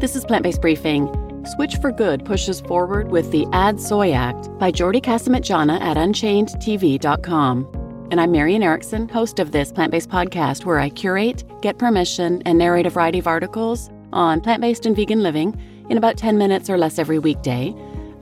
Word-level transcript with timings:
This 0.00 0.16
is 0.16 0.24
Plant 0.24 0.44
Based 0.44 0.62
Briefing. 0.62 1.10
Switch 1.44 1.76
for 1.76 1.92
Good 1.92 2.24
pushes 2.24 2.62
forward 2.62 3.10
with 3.10 3.30
the 3.32 3.46
Add 3.52 3.78
Soy 3.78 4.12
Act 4.12 4.48
by 4.58 4.72
Jordi 4.72 5.02
Casamitjana 5.02 5.78
at 5.78 5.98
UnchainedTV.com. 5.98 8.08
And 8.10 8.18
I'm 8.18 8.32
Marian 8.32 8.62
Erickson, 8.62 9.10
host 9.10 9.38
of 9.38 9.52
this 9.52 9.70
plant 9.70 9.92
based 9.92 10.08
podcast 10.08 10.64
where 10.64 10.80
I 10.80 10.88
curate, 10.88 11.44
get 11.60 11.76
permission, 11.76 12.40
and 12.46 12.56
narrate 12.56 12.86
a 12.86 12.90
variety 12.90 13.18
of 13.18 13.26
articles 13.26 13.90
on 14.10 14.40
plant 14.40 14.62
based 14.62 14.86
and 14.86 14.96
vegan 14.96 15.22
living 15.22 15.54
in 15.90 15.98
about 15.98 16.16
10 16.16 16.38
minutes 16.38 16.70
or 16.70 16.78
less 16.78 16.98
every 16.98 17.18
weekday. 17.18 17.74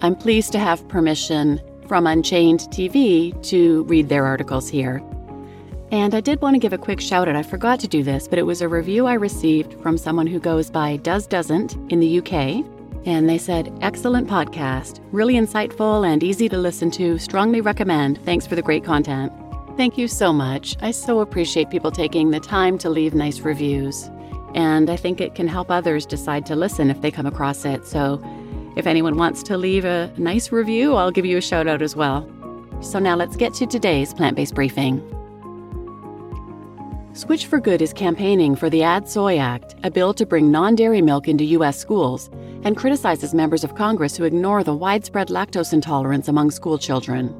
I'm 0.02 0.16
pleased 0.16 0.50
to 0.52 0.58
have 0.58 0.86
permission 0.88 1.60
from 1.86 2.08
Unchained 2.08 2.62
TV 2.72 3.40
to 3.50 3.84
read 3.84 4.08
their 4.08 4.26
articles 4.26 4.68
here. 4.68 5.00
And 5.91 6.14
I 6.14 6.20
did 6.20 6.43
want 6.43 6.55
to 6.55 6.59
give 6.59 6.75
a 6.75 6.79
quick 6.79 7.00
shout 7.00 7.29
out. 7.29 7.36
I 7.36 7.43
forgot 7.43 7.80
to 7.80 7.88
do 7.88 8.02
this, 8.02 8.29
but 8.29 8.38
it 8.38 8.43
was 8.43 8.61
a 8.61 8.68
review 8.68 9.07
I 9.07 9.14
received 9.14 9.80
from 9.80 9.96
someone 9.96 10.27
who 10.27 10.38
goes 10.38 10.70
by 10.70 10.96
Does 10.98 11.27
Doesn't 11.27 11.77
in 11.91 11.98
the 12.01 12.19
UK. 12.19 12.65
And 13.06 13.27
they 13.27 13.38
said, 13.38 13.77
Excellent 13.80 14.29
podcast, 14.29 15.01
really 15.12 15.34
insightful 15.34 16.06
and 16.06 16.23
easy 16.23 16.48
to 16.51 16.59
listen 16.59 16.91
to. 16.93 17.16
Strongly 17.19 17.62
recommend. 17.62 18.23
Thanks 18.24 18.46
for 18.46 18.55
the 18.55 18.62
great 18.62 18.84
content. 18.84 19.32
Thank 19.79 19.96
you 19.96 20.09
so 20.09 20.30
much. 20.30 20.77
I 20.82 20.91
so 20.91 21.20
appreciate 21.20 21.70
people 21.70 21.91
taking 21.91 22.32
the 22.32 22.41
time 22.41 22.77
to 22.79 22.91
leave 22.91 23.15
nice 23.15 23.41
reviews. 23.41 24.10
And 24.55 24.91
I 24.91 24.96
think 24.96 25.20
it 25.23 25.34
can 25.34 25.48
help 25.48 25.70
others 25.70 26.05
decide 26.05 26.45
to 26.46 26.57
listen 26.57 26.91
if 26.91 27.01
they 27.01 27.10
come 27.10 27.27
across 27.27 27.65
it. 27.65 27.87
So 27.87 28.20
if 28.77 28.87
anyone 28.87 29.16
wants 29.16 29.43
to 29.45 29.57
leave 29.57 29.87
a 29.87 30.12
nice 30.18 30.52
review, 30.52 30.96
I'll 30.96 31.10
give 31.10 31.24
you 31.24 31.38
a 31.38 31.43
shout 31.43 31.66
out 31.66 31.80
as 31.80 31.96
well. 31.96 32.29
So 32.82 32.98
now 32.98 33.16
let's 33.16 33.37
get 33.37 33.55
to 33.55 33.66
today's 33.66 34.12
plant 34.12 34.37
based 34.37 34.55
briefing. 34.55 35.17
Switch 37.14 37.46
for 37.46 37.58
Good 37.58 37.80
is 37.80 37.94
campaigning 37.94 38.54
for 38.54 38.68
the 38.68 38.82
Add 38.82 39.08
Soy 39.08 39.38
Act, 39.38 39.74
a 39.82 39.90
bill 39.90 40.12
to 40.12 40.26
bring 40.26 40.50
non 40.50 40.74
dairy 40.74 41.00
milk 41.00 41.26
into 41.26 41.42
U.S. 41.44 41.78
schools, 41.78 42.28
and 42.64 42.76
criticizes 42.76 43.32
members 43.32 43.64
of 43.64 43.74
Congress 43.74 44.16
who 44.16 44.24
ignore 44.24 44.62
the 44.62 44.74
widespread 44.74 45.28
lactose 45.28 45.73
intolerance 45.73 46.28
among 46.28 46.50
school 46.50 46.76
children. 46.76 47.34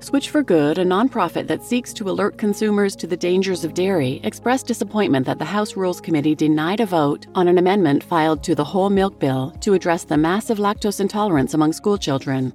Switch 0.00 0.28
for 0.28 0.42
Good, 0.42 0.78
a 0.78 0.84
nonprofit 0.84 1.46
that 1.48 1.64
seeks 1.64 1.92
to 1.94 2.10
alert 2.10 2.36
consumers 2.36 2.94
to 2.96 3.06
the 3.06 3.16
dangers 3.16 3.64
of 3.64 3.74
dairy, 3.74 4.20
expressed 4.22 4.66
disappointment 4.66 5.24
that 5.26 5.38
the 5.38 5.44
House 5.46 5.74
Rules 5.74 6.00
Committee 6.00 6.34
denied 6.34 6.80
a 6.80 6.86
vote 6.86 7.26
on 7.34 7.48
an 7.48 7.58
amendment 7.58 8.04
filed 8.04 8.44
to 8.44 8.54
the 8.54 8.64
Whole 8.64 8.90
Milk 8.90 9.18
Bill 9.18 9.50
to 9.62 9.74
address 9.74 10.04
the 10.04 10.18
massive 10.18 10.58
lactose 10.58 11.00
intolerance 11.00 11.54
among 11.54 11.72
school 11.72 11.96
children. 11.96 12.52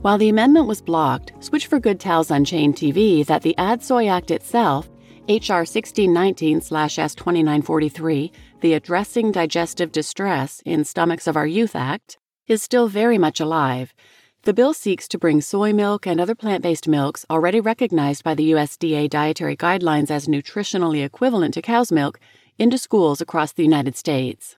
While 0.00 0.16
the 0.16 0.30
amendment 0.30 0.68
was 0.68 0.80
blocked, 0.80 1.32
Switch 1.40 1.66
for 1.66 1.80
Good 1.80 2.00
tells 2.00 2.30
Unchained 2.30 2.76
TV 2.76 3.26
that 3.26 3.42
the 3.42 3.58
Add 3.58 3.82
Soy 3.82 4.06
Act 4.08 4.30
itself 4.30 4.88
H.R. 5.28 5.60
1619 5.60 6.56
S 6.56 7.14
2943, 7.14 8.32
the 8.60 8.74
Addressing 8.74 9.32
Digestive 9.32 9.92
Distress 9.92 10.62
in 10.64 10.84
Stomachs 10.84 11.26
of 11.26 11.36
Our 11.36 11.46
Youth 11.46 11.76
Act, 11.76 12.18
is 12.48 12.62
still 12.62 12.88
very 12.88 13.18
much 13.18 13.38
alive. 13.38 13.94
The 14.42 14.54
bill 14.54 14.72
seeks 14.72 15.06
to 15.08 15.18
bring 15.18 15.40
soy 15.40 15.72
milk 15.72 16.06
and 16.06 16.20
other 16.20 16.34
plant 16.34 16.62
based 16.62 16.88
milks 16.88 17.26
already 17.28 17.60
recognized 17.60 18.24
by 18.24 18.34
the 18.34 18.52
USDA 18.52 19.10
dietary 19.10 19.56
guidelines 19.56 20.10
as 20.10 20.26
nutritionally 20.26 21.04
equivalent 21.04 21.54
to 21.54 21.62
cow's 21.62 21.92
milk 21.92 22.18
into 22.58 22.78
schools 22.78 23.20
across 23.20 23.52
the 23.52 23.62
United 23.62 23.96
States. 23.96 24.56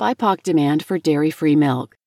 BIPOC 0.00 0.42
demand 0.42 0.84
for 0.84 0.98
dairy 0.98 1.30
free 1.30 1.56
milk. 1.56 1.97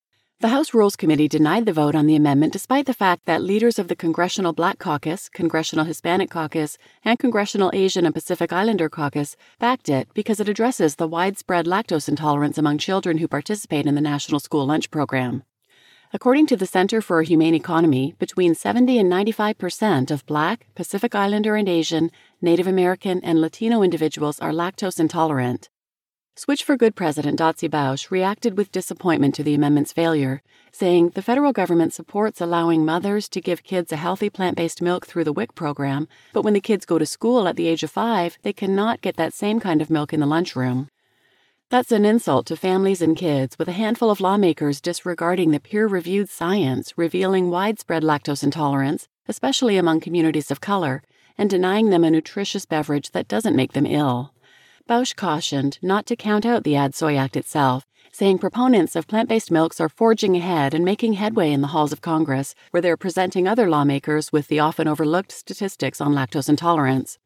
The 0.42 0.50
House 0.50 0.74
Rules 0.74 0.96
Committee 0.96 1.28
denied 1.28 1.68
the 1.68 1.72
vote 1.72 1.94
on 1.94 2.08
the 2.08 2.16
amendment 2.16 2.52
despite 2.52 2.88
the 2.88 2.96
fact 2.96 3.28
that 3.28 3.44
leaders 3.44 3.78
of 3.78 3.90
the 3.90 3.96
Congressional 3.96 4.54
Black 4.54 4.80
Caucus, 4.80 5.30
Congressional 5.30 5.86
Hispanic 5.86 6.32
Caucus, 6.32 6.80
and 7.06 7.20
Congressional 7.20 7.70
Asian 7.76 8.08
and 8.08 8.16
Pacific 8.16 8.52
Islander 8.52 8.90
Caucus 8.90 9.38
backed 9.60 9.88
it 9.88 10.08
because 10.16 10.40
it 10.40 10.50
addresses 10.50 10.96
the 10.96 11.08
widespread 11.08 11.68
lactose 11.68 12.10
intolerance 12.10 12.58
among 12.58 12.80
children 12.80 13.20
who 13.20 13.28
participate 13.28 13.86
in 13.86 13.94
the 13.94 14.02
National 14.02 14.40
School 14.40 14.66
Lunch 14.66 14.90
Program. 14.90 15.44
According 16.12 16.48
to 16.48 16.58
the 16.58 16.66
Center 16.66 17.02
for 17.02 17.20
a 17.20 17.24
Humane 17.24 17.54
Economy, 17.54 18.16
between 18.18 18.56
70 18.56 18.98
and 18.98 19.08
95 19.08 19.60
percent 19.60 20.10
of 20.10 20.26
Black, 20.26 20.66
Pacific 20.74 21.14
Islander 21.14 21.56
and 21.56 21.70
Asian, 21.70 22.10
Native 22.42 22.66
American, 22.66 23.24
and 23.24 23.40
Latino 23.40 23.84
individuals 23.84 24.40
are 24.40 24.52
lactose 24.52 25.00
intolerant. 25.00 25.70
Switch 26.44 26.64
for 26.64 26.76
Good 26.76 26.96
President 26.96 27.38
Dotsie 27.38 27.70
Bausch 27.70 28.10
reacted 28.10 28.58
with 28.58 28.72
disappointment 28.72 29.36
to 29.36 29.44
the 29.44 29.54
amendment's 29.54 29.94
failure, 29.94 30.42
saying 30.72 31.10
the 31.10 31.22
federal 31.22 31.54
government 31.54 31.94
supports 31.94 32.42
allowing 32.42 32.84
mothers 32.84 33.30
to 33.30 33.40
give 33.40 33.62
kids 33.62 33.92
a 33.92 33.96
healthy 33.96 34.28
plant 34.28 34.58
based 34.58 34.82
milk 34.82 35.06
through 35.06 35.24
the 35.24 35.34
WIC 35.34 35.54
program, 35.54 36.08
but 36.34 36.42
when 36.42 36.56
the 36.56 36.60
kids 36.60 36.84
go 36.84 36.98
to 36.98 37.06
school 37.06 37.48
at 37.48 37.58
the 37.58 37.68
age 37.68 37.84
of 37.84 37.92
five, 37.92 38.40
they 38.42 38.54
cannot 38.54 39.02
get 39.02 39.18
that 39.18 39.36
same 39.36 39.60
kind 39.60 39.84
of 39.84 39.92
milk 39.92 40.14
in 40.14 40.20
the 40.20 40.26
lunchroom. 40.26 40.90
That's 41.70 41.92
an 41.92 42.06
insult 42.06 42.48
to 42.48 42.56
families 42.56 43.04
and 43.04 43.16
kids, 43.16 43.60
with 43.60 43.68
a 43.68 43.74
handful 43.84 44.10
of 44.10 44.20
lawmakers 44.20 44.82
disregarding 44.82 45.52
the 45.52 45.60
peer 45.60 45.86
reviewed 45.86 46.28
science 46.28 46.92
revealing 46.98 47.52
widespread 47.52 48.02
lactose 48.02 48.44
intolerance, 48.44 49.08
especially 49.28 49.78
among 49.78 50.00
communities 50.00 50.50
of 50.50 50.60
color, 50.60 51.04
and 51.38 51.52
denying 51.52 51.92
them 51.92 52.04
a 52.04 52.10
nutritious 52.10 52.66
beverage 52.66 53.12
that 53.12 53.28
doesn't 53.28 53.56
make 53.56 53.74
them 53.74 53.86
ill. 53.86 54.31
Bausch 54.92 55.16
cautioned 55.16 55.80
not 55.82 56.06
to 56.08 56.18
count 56.18 56.46
out 56.46 56.66
the 56.66 56.76
Add 56.76 56.94
Soy 56.94 57.16
Act 57.16 57.38
itself, 57.38 57.86
saying 58.12 58.40
proponents 58.40 58.94
of 58.94 59.08
plant 59.08 59.30
based 59.30 59.50
milks 59.50 59.80
are 59.80 59.88
forging 59.88 60.36
ahead 60.36 60.74
and 60.74 60.84
making 60.84 61.14
headway 61.14 61.54
in 61.54 61.62
the 61.62 61.70
halls 61.70 61.94
of 61.94 62.02
Congress, 62.02 62.54
where 62.72 62.82
they're 62.82 62.98
presenting 62.98 63.48
other 63.48 63.70
lawmakers 63.70 64.34
with 64.34 64.50
the 64.50 64.60
often 64.60 64.90
overlooked 64.90 65.32
statistics 65.32 66.02
on 66.02 66.12
lactose 66.12 66.50
intolerance. 66.50 67.18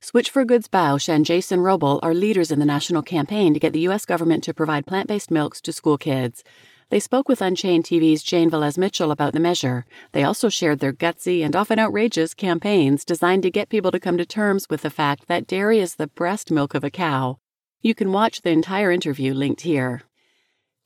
Switch 0.00 0.30
for 0.30 0.46
Goods 0.46 0.66
Bausch 0.66 1.06
and 1.06 1.26
Jason 1.26 1.60
Wrobel 1.60 2.00
are 2.02 2.14
leaders 2.14 2.50
in 2.50 2.58
the 2.58 2.64
national 2.64 3.02
campaign 3.02 3.52
to 3.52 3.60
get 3.60 3.74
the 3.74 3.80
U.S. 3.80 4.06
government 4.06 4.42
to 4.44 4.54
provide 4.54 4.86
plant 4.86 5.06
based 5.06 5.30
milks 5.30 5.60
to 5.60 5.74
school 5.74 5.98
kids. 5.98 6.42
They 6.90 7.00
spoke 7.00 7.28
with 7.28 7.40
Unchained 7.40 7.84
TV's 7.84 8.22
Jane 8.22 8.50
Velez 8.50 8.76
Mitchell 8.76 9.10
about 9.10 9.32
the 9.32 9.40
measure. 9.40 9.84
They 10.12 10.22
also 10.22 10.48
shared 10.48 10.80
their 10.80 10.92
gutsy 10.92 11.44
and 11.44 11.56
often 11.56 11.78
outrageous 11.78 12.34
campaigns 12.34 13.04
designed 13.04 13.42
to 13.44 13.50
get 13.50 13.68
people 13.68 13.90
to 13.90 14.00
come 14.00 14.18
to 14.18 14.26
terms 14.26 14.66
with 14.68 14.82
the 14.82 14.90
fact 14.90 15.26
that 15.26 15.46
dairy 15.46 15.80
is 15.80 15.94
the 15.94 16.06
breast 16.06 16.50
milk 16.50 16.74
of 16.74 16.84
a 16.84 16.90
cow. 16.90 17.38
You 17.80 17.94
can 17.94 18.12
watch 18.12 18.42
the 18.42 18.50
entire 18.50 18.90
interview 18.90 19.34
linked 19.34 19.62
here. 19.62 20.02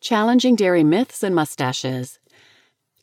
Challenging 0.00 0.54
Dairy 0.54 0.84
Myths 0.84 1.22
and 1.22 1.34
Mustaches. 1.34 2.20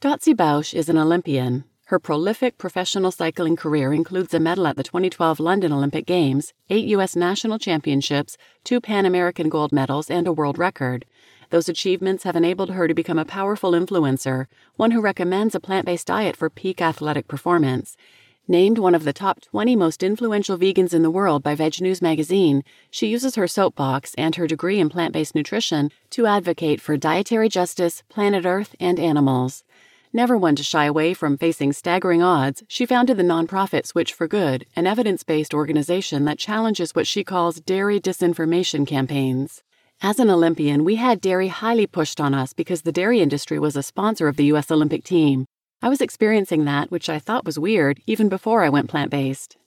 Dotsie 0.01 0.35
Bausch 0.35 0.73
is 0.73 0.87
an 0.87 0.97
Olympian. 0.97 1.65
Her 1.87 1.99
prolific 1.99 2.57
professional 2.57 3.11
cycling 3.11 3.55
career 3.55 3.93
includes 3.93 4.33
a 4.33 4.39
medal 4.39 4.65
at 4.65 4.75
the 4.75 4.83
2012 4.83 5.39
London 5.39 5.71
Olympic 5.71 6.05
Games, 6.05 6.53
eight 6.69 6.85
U.S. 6.85 7.15
national 7.15 7.59
championships, 7.59 8.37
two 8.63 8.81
Pan 8.81 9.05
American 9.05 9.49
gold 9.49 9.71
medals, 9.71 10.09
and 10.09 10.25
a 10.25 10.33
world 10.33 10.57
record. 10.57 11.05
Those 11.49 11.69
achievements 11.69 12.23
have 12.23 12.35
enabled 12.35 12.71
her 12.71 12.87
to 12.87 12.93
become 12.93 13.19
a 13.19 13.25
powerful 13.25 13.71
influencer, 13.71 14.47
one 14.75 14.91
who 14.91 15.01
recommends 15.01 15.55
a 15.55 15.59
plant 15.59 15.85
based 15.85 16.07
diet 16.07 16.35
for 16.35 16.49
peak 16.49 16.81
athletic 16.81 17.27
performance. 17.27 17.95
Named 18.47 18.77
one 18.77 18.93
of 18.93 19.05
the 19.05 19.13
top 19.13 19.41
20 19.41 19.75
most 19.75 20.03
influential 20.03 20.57
vegans 20.57 20.93
in 20.93 21.01
the 21.01 21.09
world 21.09 21.41
by 21.41 21.55
Veg 21.55 21.81
News 21.81 21.99
magazine, 22.01 22.63
she 22.91 23.07
uses 23.07 23.33
her 23.35 23.47
soapbox 23.47 24.13
and 24.19 24.35
her 24.35 24.45
degree 24.45 24.79
in 24.79 24.87
plant 24.87 25.13
based 25.13 25.33
nutrition 25.33 25.89
to 26.11 26.27
advocate 26.27 26.79
for 26.79 26.95
dietary 26.95 27.49
justice, 27.49 28.03
planet 28.07 28.45
Earth, 28.45 28.75
and 28.79 28.99
animals. 28.99 29.63
Never 30.13 30.37
one 30.37 30.55
to 30.55 30.63
shy 30.63 30.85
away 30.85 31.13
from 31.13 31.37
facing 31.37 31.73
staggering 31.73 32.21
odds, 32.21 32.63
she 32.67 32.85
founded 32.85 33.17
the 33.17 33.23
nonprofit 33.23 33.85
Switch 33.85 34.13
for 34.13 34.27
Good, 34.27 34.65
an 34.75 34.87
evidence 34.87 35.23
based 35.23 35.53
organization 35.53 36.25
that 36.25 36.37
challenges 36.37 36.93
what 36.93 37.07
she 37.07 37.23
calls 37.23 37.59
dairy 37.59 37.99
disinformation 37.99 38.85
campaigns. 38.87 39.63
As 40.01 40.19
an 40.19 40.29
Olympian, 40.29 40.83
we 40.83 40.95
had 40.95 41.21
dairy 41.21 41.47
highly 41.47 41.87
pushed 41.87 42.19
on 42.19 42.33
us 42.33 42.53
because 42.53 42.81
the 42.81 42.91
dairy 42.91 43.21
industry 43.21 43.57
was 43.57 43.75
a 43.75 43.81
sponsor 43.81 44.27
of 44.27 44.35
the 44.35 44.45
U.S. 44.45 44.69
Olympic 44.69 45.03
team. 45.03 45.45
I 45.81 45.89
was 45.89 46.01
experiencing 46.01 46.65
that, 46.65 46.91
which 46.91 47.09
I 47.09 47.17
thought 47.17 47.45
was 47.45 47.57
weird, 47.57 48.01
even 48.05 48.27
before 48.27 48.63
I 48.63 48.69
went 48.69 48.89
plant 48.89 49.09
based. 49.09 49.57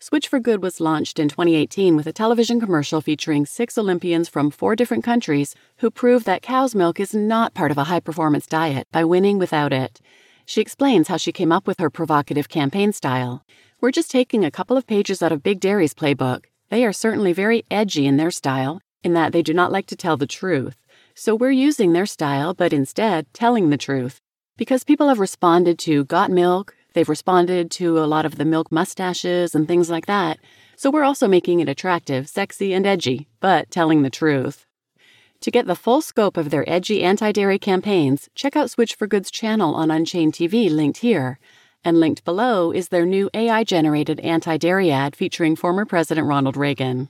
Switch 0.00 0.28
for 0.28 0.38
Good 0.38 0.62
was 0.62 0.80
launched 0.80 1.18
in 1.18 1.28
2018 1.28 1.96
with 1.96 2.06
a 2.06 2.12
television 2.12 2.60
commercial 2.60 3.00
featuring 3.00 3.46
six 3.46 3.76
Olympians 3.76 4.28
from 4.28 4.50
four 4.50 4.76
different 4.76 5.02
countries 5.02 5.56
who 5.78 5.90
proved 5.90 6.26
that 6.26 6.42
cow's 6.42 6.74
milk 6.74 7.00
is 7.00 7.14
not 7.14 7.54
part 7.54 7.70
of 7.70 7.78
a 7.78 7.84
high 7.84 8.00
performance 8.00 8.46
diet 8.46 8.86
by 8.92 9.02
winning 9.02 9.38
without 9.38 9.72
it. 9.72 10.00
She 10.44 10.60
explains 10.60 11.08
how 11.08 11.16
she 11.16 11.32
came 11.32 11.50
up 11.50 11.66
with 11.66 11.80
her 11.80 11.90
provocative 11.90 12.48
campaign 12.48 12.92
style. 12.92 13.44
We're 13.80 13.90
just 13.90 14.10
taking 14.10 14.44
a 14.44 14.52
couple 14.52 14.76
of 14.76 14.86
pages 14.86 15.22
out 15.22 15.32
of 15.32 15.42
Big 15.42 15.58
Dairy's 15.58 15.94
playbook. 15.94 16.44
They 16.68 16.84
are 16.84 16.92
certainly 16.92 17.32
very 17.32 17.64
edgy 17.70 18.06
in 18.06 18.18
their 18.18 18.30
style, 18.30 18.80
in 19.02 19.14
that 19.14 19.32
they 19.32 19.42
do 19.42 19.54
not 19.54 19.72
like 19.72 19.86
to 19.86 19.96
tell 19.96 20.16
the 20.16 20.26
truth. 20.26 20.76
So 21.14 21.34
we're 21.34 21.50
using 21.50 21.92
their 21.92 22.06
style, 22.06 22.54
but 22.54 22.72
instead 22.72 23.32
telling 23.32 23.70
the 23.70 23.76
truth. 23.76 24.20
Because 24.56 24.84
people 24.84 25.08
have 25.08 25.18
responded 25.18 25.78
to 25.80 26.04
Got 26.04 26.30
Milk, 26.30 26.74
they've 26.92 27.08
responded 27.08 27.70
to 27.72 27.98
a 27.98 28.06
lot 28.06 28.26
of 28.26 28.36
the 28.36 28.44
milk 28.44 28.72
mustaches 28.72 29.54
and 29.54 29.66
things 29.66 29.90
like 29.90 30.06
that. 30.06 30.38
So 30.76 30.90
we're 30.90 31.04
also 31.04 31.28
making 31.28 31.60
it 31.60 31.68
attractive, 31.68 32.28
sexy, 32.28 32.72
and 32.72 32.86
edgy, 32.86 33.28
but 33.40 33.70
telling 33.70 34.02
the 34.02 34.10
truth. 34.10 34.66
To 35.42 35.50
get 35.52 35.66
the 35.66 35.76
full 35.76 36.00
scope 36.00 36.36
of 36.36 36.50
their 36.50 36.68
edgy 36.68 37.04
anti 37.04 37.30
dairy 37.30 37.58
campaigns, 37.58 38.28
check 38.34 38.56
out 38.56 38.70
Switch 38.70 38.96
for 38.96 39.06
Good's 39.06 39.30
channel 39.30 39.74
on 39.74 39.90
Unchained 39.90 40.32
TV, 40.32 40.68
linked 40.70 40.98
here. 40.98 41.38
And 41.84 42.00
linked 42.00 42.24
below 42.24 42.72
is 42.72 42.88
their 42.88 43.06
new 43.06 43.30
AI 43.32 43.62
generated 43.62 44.18
anti 44.20 44.56
dairy 44.56 44.90
ad 44.90 45.14
featuring 45.14 45.54
former 45.54 45.84
President 45.84 46.26
Ronald 46.26 46.56
Reagan. 46.56 47.08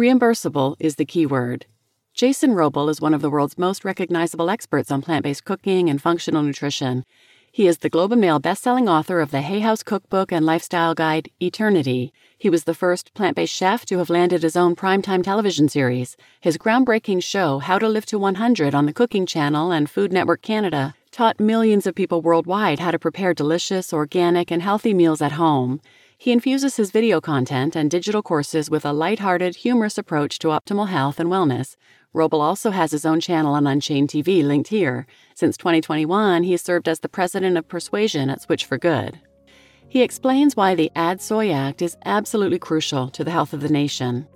Reimbursable 0.00 0.76
is 0.80 0.96
the 0.96 1.04
key 1.04 1.26
word. 1.26 1.66
Jason 2.14 2.52
Wrobel 2.52 2.88
is 2.88 3.02
one 3.02 3.12
of 3.12 3.20
the 3.20 3.28
world's 3.28 3.58
most 3.58 3.84
recognizable 3.84 4.48
experts 4.48 4.90
on 4.90 5.02
plant 5.02 5.24
based 5.24 5.44
cooking 5.44 5.90
and 5.90 6.00
functional 6.00 6.42
nutrition. 6.42 7.04
He 7.52 7.66
is 7.66 7.76
the 7.76 7.90
Globe 7.90 8.12
and 8.12 8.20
Mail 8.22 8.40
bestselling 8.40 8.88
author 8.88 9.20
of 9.20 9.30
the 9.30 9.42
Hay 9.42 9.60
House 9.60 9.82
cookbook 9.82 10.32
and 10.32 10.46
lifestyle 10.46 10.94
guide, 10.94 11.28
Eternity. 11.38 12.14
He 12.38 12.48
was 12.48 12.64
the 12.64 12.72
first 12.72 13.12
plant 13.12 13.36
based 13.36 13.52
chef 13.52 13.84
to 13.84 13.98
have 13.98 14.08
landed 14.08 14.42
his 14.42 14.56
own 14.56 14.74
primetime 14.74 15.22
television 15.22 15.68
series. 15.68 16.16
His 16.40 16.56
groundbreaking 16.56 17.22
show, 17.22 17.58
How 17.58 17.78
to 17.78 17.86
Live 17.86 18.06
to 18.06 18.18
100 18.18 18.74
on 18.74 18.86
the 18.86 18.94
Cooking 18.94 19.26
Channel 19.26 19.70
and 19.70 19.90
Food 19.90 20.14
Network 20.14 20.40
Canada, 20.40 20.94
taught 21.10 21.38
millions 21.38 21.86
of 21.86 21.94
people 21.94 22.22
worldwide 22.22 22.78
how 22.78 22.90
to 22.90 22.98
prepare 22.98 23.34
delicious, 23.34 23.92
organic, 23.92 24.50
and 24.50 24.62
healthy 24.62 24.94
meals 24.94 25.20
at 25.20 25.32
home. 25.32 25.82
He 26.22 26.32
infuses 26.32 26.76
his 26.76 26.90
video 26.90 27.18
content 27.18 27.74
and 27.74 27.90
digital 27.90 28.22
courses 28.22 28.68
with 28.68 28.84
a 28.84 28.92
lighthearted, 28.92 29.56
humorous 29.56 29.96
approach 29.96 30.38
to 30.40 30.48
optimal 30.48 30.88
health 30.88 31.18
and 31.18 31.30
wellness. 31.30 31.76
Wrobel 32.12 32.42
also 32.42 32.72
has 32.72 32.92
his 32.92 33.06
own 33.06 33.20
channel 33.20 33.54
on 33.54 33.66
Unchained 33.66 34.10
TV 34.10 34.44
linked 34.44 34.68
here. 34.68 35.06
Since 35.34 35.56
2021, 35.56 36.42
he 36.42 36.50
has 36.50 36.60
served 36.60 36.90
as 36.90 37.00
the 37.00 37.08
president 37.08 37.56
of 37.56 37.68
persuasion 37.68 38.28
at 38.28 38.42
Switch 38.42 38.66
for 38.66 38.76
Good. 38.76 39.18
He 39.88 40.02
explains 40.02 40.54
why 40.54 40.74
the 40.74 40.92
Add 40.94 41.22
Soy 41.22 41.50
Act 41.52 41.80
is 41.80 41.96
absolutely 42.04 42.58
crucial 42.58 43.08
to 43.08 43.24
the 43.24 43.30
health 43.30 43.54
of 43.54 43.62
the 43.62 43.70
nation. 43.70 44.28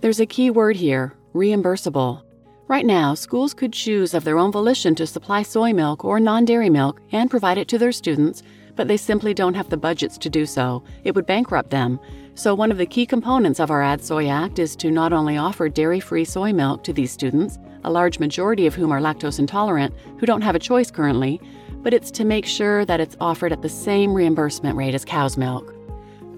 There's 0.00 0.20
a 0.20 0.24
key 0.24 0.50
word 0.50 0.76
here 0.76 1.14
reimbursable. 1.34 2.22
Right 2.68 2.86
now, 2.86 3.14
schools 3.14 3.54
could 3.54 3.72
choose 3.72 4.14
of 4.14 4.22
their 4.22 4.38
own 4.38 4.52
volition 4.52 4.94
to 4.94 5.06
supply 5.06 5.42
soy 5.42 5.72
milk 5.72 6.04
or 6.04 6.20
non 6.20 6.44
dairy 6.44 6.70
milk 6.70 7.00
and 7.10 7.28
provide 7.28 7.58
it 7.58 7.66
to 7.68 7.78
their 7.78 7.90
students 7.90 8.44
but 8.78 8.86
they 8.86 8.96
simply 8.96 9.34
don't 9.34 9.54
have 9.54 9.68
the 9.68 9.76
budgets 9.76 10.16
to 10.16 10.30
do 10.30 10.46
so. 10.46 10.84
It 11.02 11.12
would 11.16 11.26
bankrupt 11.26 11.70
them. 11.70 11.98
So, 12.36 12.54
one 12.54 12.70
of 12.70 12.78
the 12.78 12.86
key 12.86 13.06
components 13.06 13.58
of 13.58 13.72
our 13.72 13.82
Add 13.82 14.00
Soy 14.00 14.28
Act 14.28 14.60
is 14.60 14.76
to 14.76 14.92
not 14.92 15.12
only 15.12 15.36
offer 15.36 15.68
dairy 15.68 15.98
free 15.98 16.24
soy 16.24 16.52
milk 16.52 16.84
to 16.84 16.92
these 16.92 17.10
students, 17.10 17.58
a 17.82 17.90
large 17.90 18.20
majority 18.20 18.68
of 18.68 18.76
whom 18.76 18.92
are 18.92 19.00
lactose 19.00 19.40
intolerant, 19.40 19.92
who 20.20 20.26
don't 20.26 20.42
have 20.42 20.54
a 20.54 20.60
choice 20.60 20.92
currently, 20.92 21.40
but 21.82 21.92
it's 21.92 22.12
to 22.12 22.24
make 22.24 22.46
sure 22.46 22.84
that 22.84 23.00
it's 23.00 23.16
offered 23.20 23.52
at 23.52 23.62
the 23.62 23.68
same 23.68 24.14
reimbursement 24.14 24.76
rate 24.76 24.94
as 24.94 25.04
cow's 25.04 25.36
milk. 25.36 25.74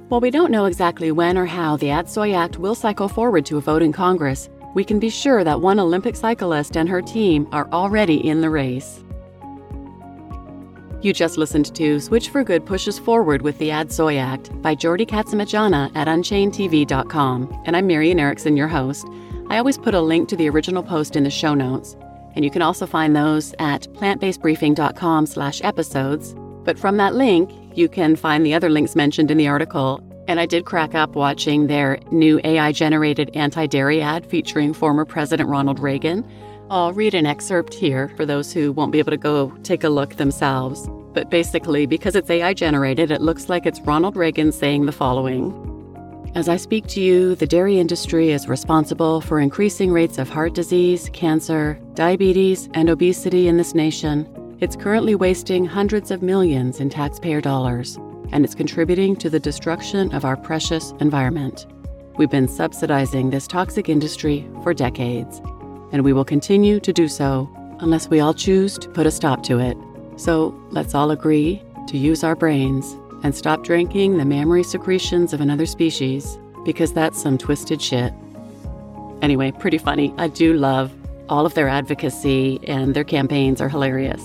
While 0.08 0.22
we 0.22 0.30
don't 0.30 0.50
know 0.50 0.64
exactly 0.64 1.12
when 1.12 1.36
or 1.36 1.44
how 1.44 1.76
the 1.76 1.90
Add 1.90 2.08
Soy 2.08 2.32
Act 2.32 2.56
will 2.56 2.74
cycle 2.74 3.08
forward 3.08 3.44
to 3.46 3.58
a 3.58 3.60
vote 3.60 3.82
in 3.82 3.92
Congress, 3.92 4.48
we 4.74 4.82
can 4.82 4.98
be 4.98 5.10
sure 5.10 5.44
that 5.44 5.60
one 5.60 5.78
Olympic 5.78 6.16
cyclist 6.16 6.78
and 6.78 6.88
her 6.88 7.02
team 7.02 7.46
are 7.52 7.68
already 7.70 8.26
in 8.26 8.40
the 8.40 8.48
race. 8.48 9.04
You 11.02 11.14
just 11.14 11.38
listened 11.38 11.74
to 11.76 11.98
Switch 11.98 12.28
for 12.28 12.44
Good 12.44 12.66
pushes 12.66 12.98
forward 12.98 13.40
with 13.40 13.56
the 13.56 13.70
Add 13.70 13.90
Soy 13.90 14.18
Act 14.18 14.50
by 14.60 14.74
Jordi 14.74 15.06
Casamitjana 15.06 15.90
at 15.96 16.08
UnchainedTV.com, 16.08 17.62
and 17.64 17.74
I'm 17.74 17.86
Marian 17.86 18.20
Erickson, 18.20 18.54
your 18.54 18.68
host. 18.68 19.06
I 19.48 19.56
always 19.56 19.78
put 19.78 19.94
a 19.94 20.00
link 20.02 20.28
to 20.28 20.36
the 20.36 20.50
original 20.50 20.82
post 20.82 21.16
in 21.16 21.24
the 21.24 21.30
show 21.30 21.54
notes, 21.54 21.96
and 22.34 22.44
you 22.44 22.50
can 22.50 22.60
also 22.60 22.84
find 22.84 23.16
those 23.16 23.54
at 23.58 23.84
plantbasedbriefing.com 23.94 25.24
slash 25.24 25.62
episodes. 25.64 26.34
But 26.64 26.78
from 26.78 26.98
that 26.98 27.14
link, 27.14 27.50
you 27.74 27.88
can 27.88 28.14
find 28.14 28.44
the 28.44 28.52
other 28.52 28.68
links 28.68 28.94
mentioned 28.94 29.30
in 29.30 29.38
the 29.38 29.48
article, 29.48 30.02
and 30.28 30.38
I 30.38 30.44
did 30.44 30.66
crack 30.66 30.94
up 30.94 31.16
watching 31.16 31.66
their 31.66 31.98
new 32.10 32.42
AI-generated 32.44 33.30
anti-dairy 33.34 34.02
ad 34.02 34.26
featuring 34.26 34.74
former 34.74 35.06
President 35.06 35.48
Ronald 35.48 35.80
Reagan, 35.80 36.30
I'll 36.70 36.92
read 36.92 37.14
an 37.14 37.26
excerpt 37.26 37.74
here 37.74 38.10
for 38.10 38.24
those 38.24 38.52
who 38.52 38.70
won't 38.70 38.92
be 38.92 39.00
able 39.00 39.10
to 39.10 39.16
go 39.16 39.50
take 39.64 39.82
a 39.82 39.88
look 39.88 40.14
themselves. 40.14 40.88
But 41.12 41.28
basically, 41.28 41.84
because 41.84 42.14
it's 42.14 42.30
AI 42.30 42.54
generated, 42.54 43.10
it 43.10 43.20
looks 43.20 43.48
like 43.48 43.66
it's 43.66 43.80
Ronald 43.80 44.16
Reagan 44.16 44.52
saying 44.52 44.86
the 44.86 44.92
following 44.92 45.52
As 46.36 46.48
I 46.48 46.56
speak 46.56 46.86
to 46.88 47.00
you, 47.00 47.34
the 47.34 47.46
dairy 47.48 47.80
industry 47.80 48.30
is 48.30 48.46
responsible 48.46 49.20
for 49.20 49.40
increasing 49.40 49.90
rates 49.90 50.16
of 50.16 50.28
heart 50.28 50.54
disease, 50.54 51.10
cancer, 51.12 51.76
diabetes, 51.94 52.68
and 52.74 52.88
obesity 52.88 53.48
in 53.48 53.56
this 53.56 53.74
nation. 53.74 54.56
It's 54.60 54.76
currently 54.76 55.16
wasting 55.16 55.64
hundreds 55.66 56.12
of 56.12 56.22
millions 56.22 56.78
in 56.78 56.88
taxpayer 56.88 57.40
dollars, 57.40 57.96
and 58.30 58.44
it's 58.44 58.54
contributing 58.54 59.16
to 59.16 59.28
the 59.28 59.40
destruction 59.40 60.14
of 60.14 60.24
our 60.24 60.36
precious 60.36 60.92
environment. 61.00 61.66
We've 62.16 62.30
been 62.30 62.46
subsidizing 62.46 63.30
this 63.30 63.48
toxic 63.48 63.88
industry 63.88 64.48
for 64.62 64.72
decades 64.72 65.40
and 65.92 66.04
we 66.04 66.12
will 66.12 66.24
continue 66.24 66.80
to 66.80 66.92
do 66.92 67.08
so 67.08 67.48
unless 67.80 68.08
we 68.08 68.20
all 68.20 68.34
choose 68.34 68.78
to 68.78 68.88
put 68.88 69.06
a 69.06 69.10
stop 69.10 69.42
to 69.44 69.58
it. 69.58 69.76
So 70.16 70.54
let's 70.70 70.94
all 70.94 71.10
agree 71.10 71.62
to 71.88 71.96
use 71.96 72.22
our 72.22 72.36
brains 72.36 72.96
and 73.22 73.34
stop 73.34 73.64
drinking 73.64 74.18
the 74.18 74.24
mammary 74.24 74.62
secretions 74.62 75.32
of 75.32 75.40
another 75.40 75.66
species 75.66 76.38
because 76.64 76.92
that's 76.92 77.20
some 77.20 77.38
twisted 77.38 77.80
shit. 77.80 78.12
Anyway, 79.22 79.50
pretty 79.52 79.78
funny. 79.78 80.14
I 80.18 80.28
do 80.28 80.52
love 80.52 80.92
all 81.28 81.46
of 81.46 81.54
their 81.54 81.68
advocacy 81.68 82.60
and 82.64 82.94
their 82.94 83.04
campaigns 83.04 83.60
are 83.60 83.68
hilarious. 83.68 84.22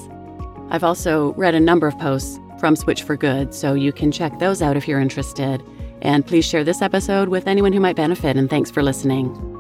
I've 0.70 0.84
also 0.84 1.34
read 1.34 1.56
a 1.56 1.60
number 1.60 1.88
of 1.88 1.98
posts 2.00 2.40
from 2.60 2.76
Switch 2.76 3.04
for 3.04 3.16
Good, 3.16 3.54
so 3.54 3.74
you 3.74 3.92
can 3.92 4.12
check 4.12 4.40
those 4.40 4.62
out 4.62 4.78
if 4.78 4.88
you're 4.88 5.00
interested. 5.00 5.62
And 6.02 6.26
please 6.26 6.46
share 6.46 6.64
this 6.64 6.82
episode 6.82 7.30
with 7.30 7.48
anyone 7.48 7.74
who 7.74 7.80
might 7.80 7.96
benefit, 7.96 8.38
and 8.38 8.50
thanks 8.50 8.72
for 8.72 8.82
listening. 8.82 9.55